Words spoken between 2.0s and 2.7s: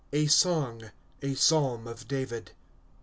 Dayid.